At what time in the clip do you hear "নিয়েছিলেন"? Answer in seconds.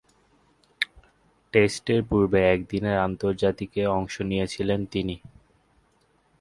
4.21-4.79